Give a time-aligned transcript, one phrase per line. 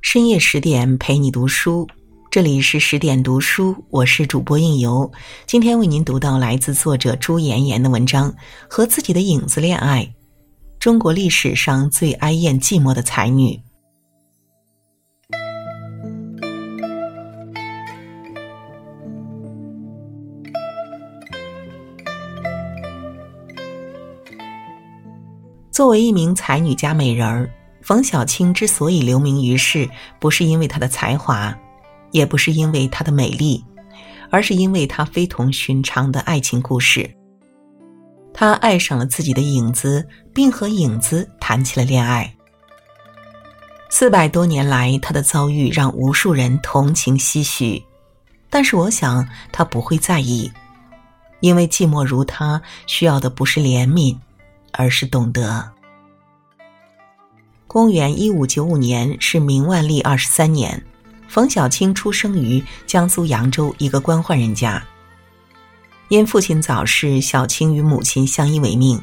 [0.00, 1.88] 深夜十点陪你读书，
[2.30, 5.10] 这里是十点读书，我是主播应由。
[5.46, 8.30] 今天为您读到来自作者朱妍妍的文章
[8.68, 10.04] 《和自己的影子恋爱》，
[10.78, 13.58] 中国历史上最哀艳寂寞的才女。
[25.82, 27.50] 作为一名才女加美人儿。
[27.82, 29.90] 冯小青之所以留名于世，
[30.20, 31.52] 不是因为她的才华，
[32.12, 33.64] 也不是因为她的美丽，
[34.30, 37.12] 而是因为她非同寻常的爱情故事。
[38.32, 42.32] 她爱上了自己的影子，并和影子谈起了恋爱。
[43.90, 47.82] 四百多年来，她的遭遇让无数人同情唏嘘，
[48.48, 50.48] 但是我想她不会在意，
[51.40, 54.16] 因为寂寞如她，需要的不是怜悯，
[54.70, 55.71] 而是懂得。
[57.72, 60.84] 公元一五九五年是明万历二十三年，
[61.26, 64.84] 冯小青出生于江苏扬州一个官宦人家。
[66.08, 69.02] 因父亲早逝，小青与母亲相依为命。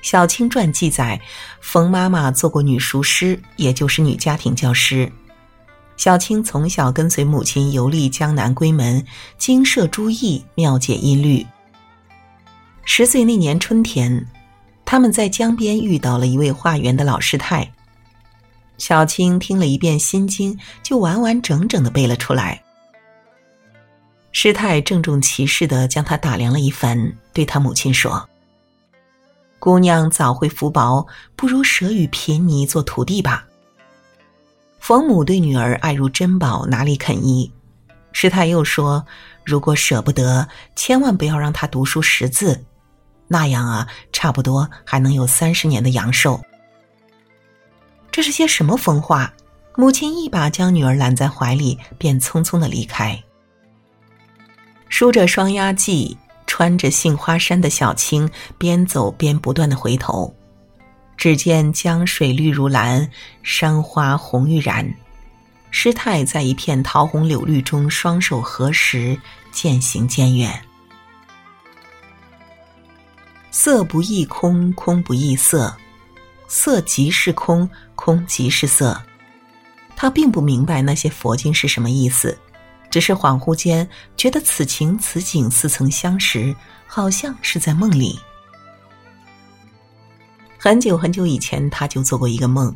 [0.00, 1.20] 小青传记载，
[1.60, 5.12] 冯妈妈做过女塾师，也就是女家庭教师。
[5.98, 9.04] 小青从小跟随母亲游历江南闺门，
[9.36, 11.46] 精舍诸艺，妙解音律。
[12.86, 14.26] 十岁那年春天，
[14.86, 17.70] 他们在江边遇到了一位化缘的老师太。
[18.78, 22.62] 小青听了一遍《心经》，就完完整整的背了出来。
[24.32, 28.28] 师太郑重其事的将他打量了一番，对他母亲说
[29.58, 31.04] ：“姑娘早会福薄，
[31.34, 33.44] 不如舍与贫尼做徒弟吧。”
[34.78, 37.50] 冯母对女儿爱如珍宝，哪里肯依？
[38.12, 39.04] 师太又说
[39.44, 42.64] ：“如果舍不得，千万不要让他读书识字，
[43.26, 46.40] 那样啊，差不多还能有三十年的阳寿。”
[48.18, 49.32] 这是些什么疯话？
[49.76, 53.16] 母亲一把将女儿揽在怀里，便匆匆的离开。
[54.88, 58.28] 梳着双压髻、穿着杏花衫的小青，
[58.58, 60.34] 边走边不断的回头。
[61.16, 63.08] 只见江水绿如蓝，
[63.44, 64.92] 山花红欲燃。
[65.70, 69.16] 师太在一片桃红柳绿中，双手合十，
[69.52, 70.60] 渐行渐远。
[73.52, 75.72] 色不异空，空不异色。
[76.48, 79.00] 色即是空，空即是色。
[79.94, 82.36] 他并不明白那些佛经是什么意思，
[82.90, 86.54] 只是恍惚间觉得此情此景似曾相识，
[86.86, 88.18] 好像是在梦里。
[90.58, 92.74] 很久很久以前，他就做过一个梦，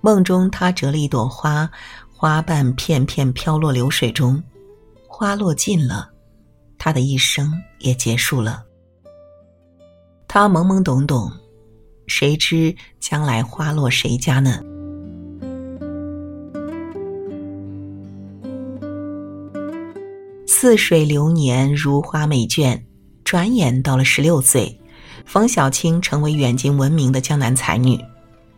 [0.00, 1.70] 梦中他折了一朵花，
[2.12, 4.42] 花瓣片片飘落流水中，
[5.06, 6.10] 花落尽了，
[6.78, 8.64] 他的一生也结束了。
[10.26, 11.30] 他懵懵懂懂。
[12.06, 14.60] 谁知将来花落谁家呢？
[20.46, 22.80] 似水流年，如花美眷。
[23.24, 24.78] 转眼到了十六岁，
[25.24, 27.98] 冯小青成为远近闻名的江南才女。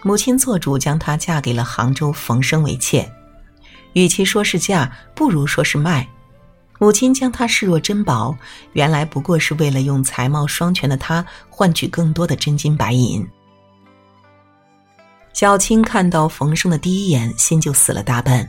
[0.03, 3.09] 母亲做主将她嫁给了杭州冯生为妾。
[3.93, 6.09] 与其说是嫁，不如说是卖。
[6.79, 8.37] 母亲将她视若珍宝，
[8.73, 13.27] 原来不过是为了用才貌双全的她换取更多的真金白银。
[15.33, 18.49] 小青看到冯生的第一眼，心就死了大半。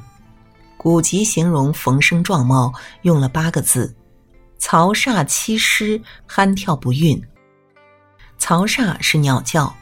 [0.77, 2.71] 古籍形容冯生状貌，
[3.01, 3.95] 用了八个字：
[4.59, 5.99] 曹煞七师，
[6.29, 7.19] 酣跳不孕。
[8.37, 9.73] 曹煞是鸟叫，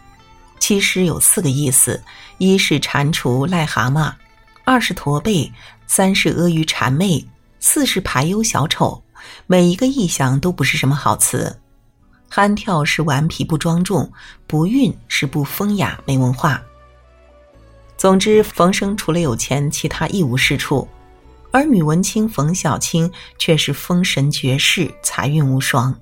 [0.59, 2.01] 七师有四个意思：
[2.37, 4.13] 一是蟾蜍、癞蛤蟆；
[4.63, 5.51] 二是驼背；
[5.87, 7.25] 三是阿谀谄媚；
[7.66, 9.01] 四是排忧小丑。
[9.47, 11.57] 每一个意象都不是什么好词。
[12.29, 14.12] 憨跳是顽皮不庄重，
[14.46, 16.62] 不孕是不风雅没文化。
[17.97, 20.85] 总之，冯生除了有钱，其他一无是处；
[21.51, 23.09] 而女文青冯小青
[23.40, 25.98] 却是风神绝世，财运无双。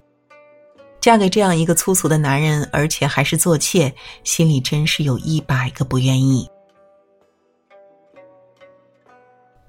[1.00, 3.94] 嫁给这样一个粗俗的男人，而且还是做妾，
[4.24, 6.50] 心里真是有一百个不愿意。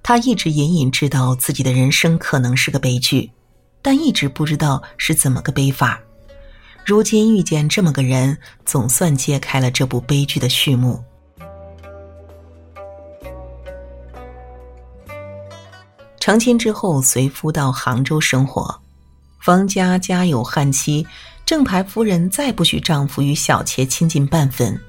[0.03, 3.31] 她一直隐隐知道自己的人生可能是个悲剧，
[3.81, 6.01] 但一直不知道是怎么个悲法。
[6.85, 11.03] 如今遇见这么个人，总算揭开了这部悲剧的序幕。
[16.19, 18.81] 成亲之后，随夫到杭州生活。
[19.41, 21.07] 冯家家有悍妻，
[21.45, 24.81] 正牌夫人再不许丈夫与小妾亲近半分。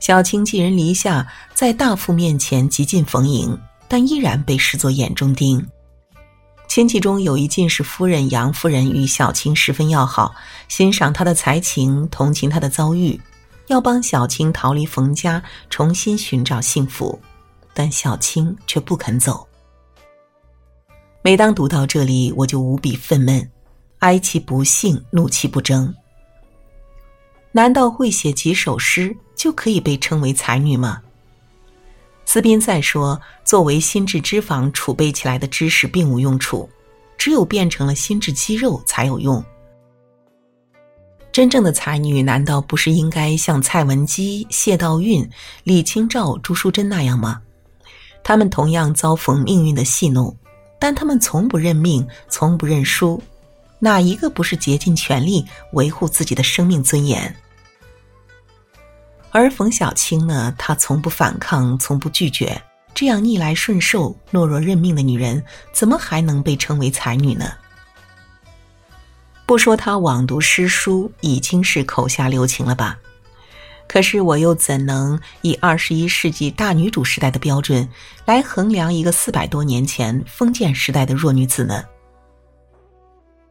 [0.00, 3.56] 小青寄人篱下，在大夫面前极尽逢迎，
[3.88, 5.64] 但依然被视作眼中钉。
[6.68, 10.34] 亲戚中有一进士夫人杨夫人与小青十分要好，
[10.68, 13.18] 欣赏她的才情，同情她的遭遇，
[13.68, 17.18] 要帮小青逃离冯家，重新寻找幸福。
[17.72, 19.46] 但小青却不肯走。
[21.22, 23.46] 每当读到这里，我就无比愤懑，
[23.98, 25.94] 哀其不幸，怒其不争。
[27.52, 31.02] 难道会写几首诗就可以被称为才女吗？
[32.28, 36.68] 斯宾塞说：“作为心智脂肪储备起来的知识并无用处，
[37.16, 39.42] 只有变成了心智肌肉才有用。
[41.30, 45.26] 真正的才女难道不是应该像蔡文姬、谢道韫、
[45.62, 47.40] 李清照、朱淑珍那样吗？
[48.24, 50.36] 他们同样遭逢命运的戏弄，
[50.80, 53.22] 但他们从不认命，从不认输。
[53.78, 55.44] 哪一个不是竭尽全力
[55.74, 57.34] 维护自己的生命尊严？”
[59.36, 60.54] 而冯小青呢？
[60.56, 62.58] 她从不反抗，从不拒绝，
[62.94, 65.44] 这样逆来顺受、懦弱认命的女人，
[65.74, 67.52] 怎么还能被称为才女呢？
[69.44, 72.98] 不说她枉读诗书，已经是口下留情了吧？
[73.86, 77.86] 可是我又怎能以二十一世纪大女主时代的标准
[78.24, 81.84] 来衡量一个四百多年前封建时代的弱女子呢？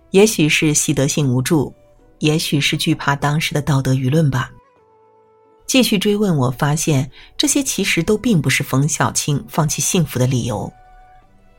[0.09, 1.71] 也许是习得性无助，
[2.17, 4.49] 也许是惧怕当时的道德舆论吧。
[5.67, 10.71] 继续追问，我发现这些其实都并不是冯小青放弃幸福的理由。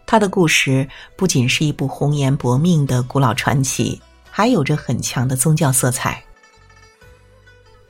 [0.07, 4.01] 她的故事不仅是一部红颜薄命的古老传奇，
[4.31, 6.23] 还有着很强的宗教色彩。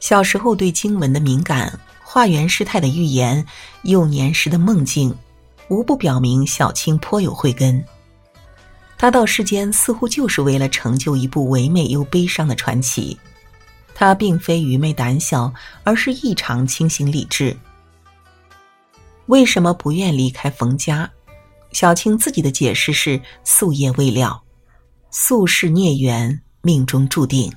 [0.00, 3.44] 小时候对经文的敏感，化缘师太的预言，
[3.82, 5.14] 幼年时的梦境，
[5.68, 7.84] 无不表明小青颇有慧根。
[8.96, 13.18] 她到世间似乎就是为了成就一部唯美又悲伤的传奇。
[13.98, 15.50] 他并非愚昧胆小，
[15.82, 17.56] 而是异常清醒理智。
[19.24, 21.10] 为什么不愿离开冯家？
[21.72, 24.42] 小青自己的解释是：夙业未了，
[25.10, 27.50] 夙世孽缘，命中注定。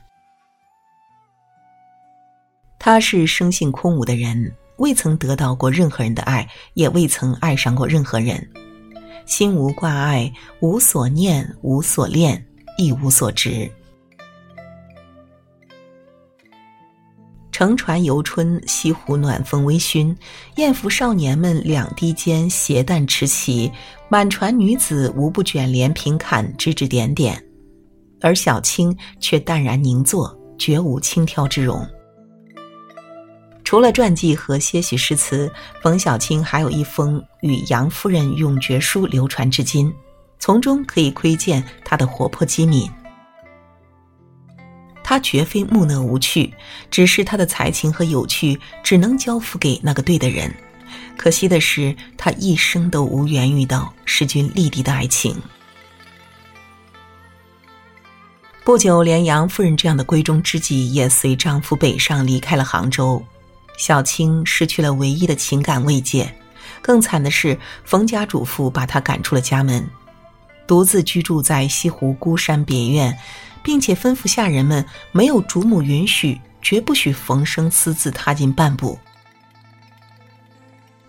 [2.80, 8.50] 他是生性空无的人，未曾得到过任何人的爱，也未曾爱上过任何人，
[9.26, 10.32] 心无挂碍，
[10.62, 12.42] 无所念，无所恋，
[12.78, 13.70] 亦无所执。
[17.52, 20.16] 乘船游春，西湖暖风微醺，
[20.56, 23.72] 艳福少年们两堤间携弹持旗，
[24.08, 27.44] 满船女子无不卷帘平侃，指指点点，
[28.22, 31.86] 而小青却淡然凝坐，绝无轻佻之容。
[33.64, 35.52] 除了传记和些许诗词，
[35.84, 39.94] 冯小青还有一封与杨夫人永诀书流传至今，
[40.40, 42.90] 从中可以窥见她的活泼机敏。
[45.10, 46.54] 他绝非木讷无趣，
[46.92, 50.54] 只是他的才情和有趣只能交付给那个对的人。
[51.18, 55.36] 可惜的是，他一生都无缘遇到势均力敌的爱情。
[58.64, 63.20] 不久，连杨夫人这样的闺中知己也随丈夫北上离开了杭州，
[63.80, 66.32] 小青失去了唯一的情感慰藉。
[66.84, 69.84] 更惨的是，冯家主妇把她赶出了家门，
[70.68, 73.18] 独自居住在西湖孤山别院。
[73.70, 78.98] 并且吩咐下人们，没有主母允许，绝不许冯生私自踏进半步。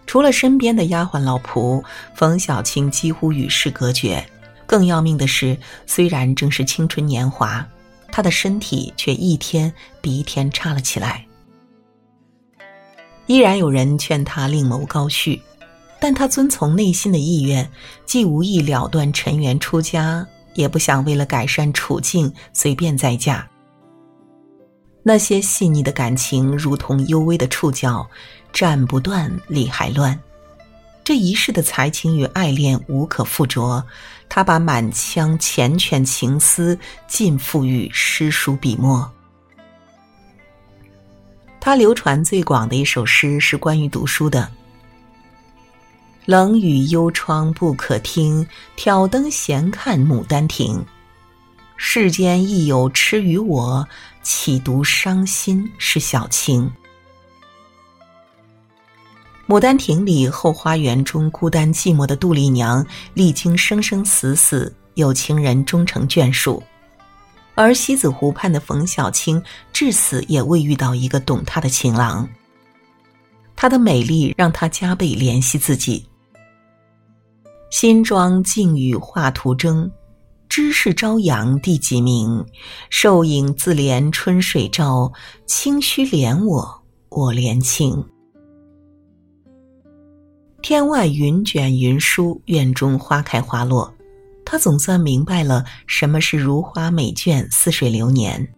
[0.06, 1.82] 除了身边的丫鬟老仆，
[2.14, 4.22] 冯小青几乎与世隔绝。
[4.66, 7.66] 更要命的是，虽然正是青春年华，
[8.12, 11.24] 她的身体却一天比一天差了起来。
[13.26, 15.40] 依然有人劝她另谋高婿，
[15.98, 17.66] 但她遵从内心的意愿，
[18.04, 20.26] 既无意了断尘缘出家。
[20.60, 23.46] 也不想为了改善处境随便再嫁。
[25.02, 28.06] 那些细腻的感情如同幽微的触角，
[28.52, 30.16] 斩不断，理还乱。
[31.02, 33.82] 这一世的才情与爱恋无可附着，
[34.28, 39.10] 他把满腔缱绻情思尽付于诗书笔墨。
[41.58, 44.48] 他流传最广的一首诗是关于读书的。
[46.30, 48.46] 冷雨幽窗不可听，
[48.76, 50.76] 挑灯闲看《牡丹亭》。
[51.76, 53.84] 世间亦有痴于我，
[54.22, 56.70] 岂独伤心是小青？
[59.52, 66.62] 《牡丹亭》里后花园中孤单寂寞的杜丽娘，历经生生死死，有情人终成眷属；
[67.56, 72.28] 而西子湖畔的冯小青，至死也未遇到一个懂她的情郎。
[73.56, 76.06] 她的美丽让她加倍怜惜自己。
[77.70, 79.88] 新妆镜与画图争，
[80.48, 82.44] 知是朝阳第几名？
[82.90, 85.10] 瘦影自怜春水照，
[85.46, 88.04] 清虚怜我，我怜清。
[90.62, 93.92] 天外云卷云舒，院中花开花落。
[94.44, 98.52] 他总算明白了什么是如花美眷、似水流年。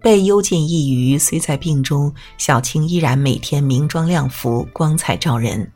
[0.00, 5.68] 被幽禁一隅，虽在病中，小青依然每天明妆亮服，光彩照人。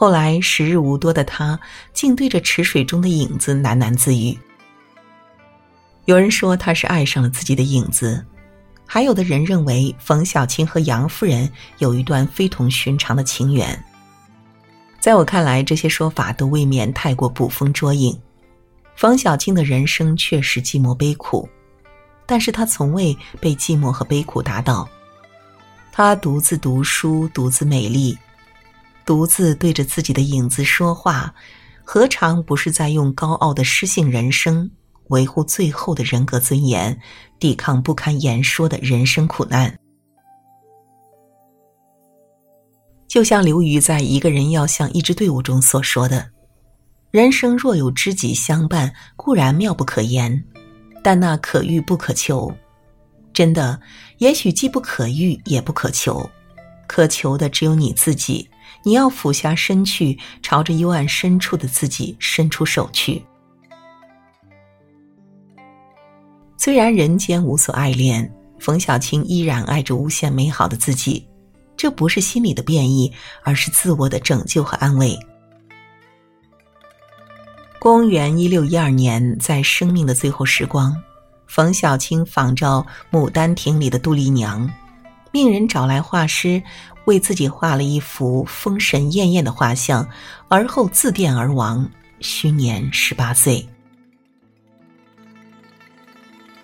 [0.00, 1.58] 后来时日无多的他，
[1.92, 4.38] 竟对着池水中的影子喃喃自语。
[6.04, 8.24] 有人说他是爱上了自己的影子，
[8.86, 13.84] 还有的人认为冯小青和杨夫人有一段非同寻常的情缘。
[15.00, 18.16] 在我看来，这些说法都未免太过捕风捉影。
[18.94, 21.48] 冯小青的人生确实寂寞悲苦，
[22.24, 24.88] 但是他从未被寂寞和悲苦打倒。
[25.90, 28.16] 他独自读书，独自美丽。
[29.08, 31.34] 独自对着自己的影子说话，
[31.82, 34.70] 何尝不是在用高傲的诗性人生
[35.06, 37.00] 维护最后的人格尊严，
[37.40, 39.74] 抵抗不堪言说的人生苦难？
[43.06, 46.28] 就像刘瑜在《一个人要像一支队伍》中所说的
[47.10, 50.44] ：“人生若有知己相伴，固然妙不可言，
[51.02, 52.54] 但那可遇不可求。
[53.32, 53.80] 真的，
[54.18, 56.28] 也许既不可遇，也不可求，
[56.86, 58.46] 可求的只有你自己。”
[58.82, 63.22] 你要俯下身去，朝着幽暗深处的自己伸出手去。
[66.56, 71.26] 虽然人间无所爱恋，冯小青依然爱着无限美好的自己。
[71.76, 73.12] 这不是心理的变异，
[73.44, 75.16] 而是自我的拯救和安慰。
[77.78, 80.92] 公元一六一二年，在生命的最后时光，
[81.46, 82.84] 冯小青仿照
[83.16, 84.68] 《牡丹亭》里的杜丽娘，
[85.30, 86.60] 命人找来画师。
[87.08, 90.06] 为自己画了一幅风神艳艳的画像，
[90.48, 91.88] 而后自电而亡，
[92.20, 93.66] 虚年十八岁。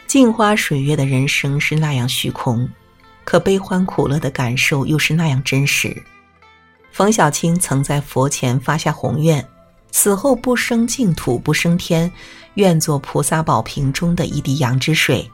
[0.07, 2.69] 镜花水月的人生是那样虚空，
[3.25, 5.97] 可悲欢苦乐的感受又是那样真实。
[6.93, 9.43] 冯小青曾在佛前发下宏愿，
[9.93, 12.13] 死后不生净土不生天，
[12.57, 15.27] 愿做菩萨宝瓶中的一滴阳之水，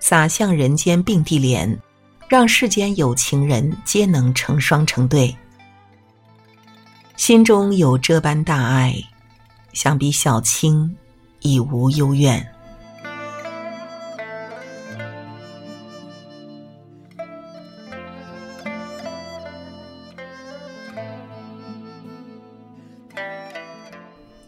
[0.00, 1.78] 洒向人间并蒂莲。
[2.28, 5.34] 让世间有情人皆能成双成对，
[7.16, 8.94] 心中有这般大爱，
[9.72, 10.96] 想必小青
[11.40, 12.44] 已无幽怨。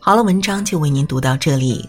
[0.00, 1.88] 好了，文章就为您读到这里。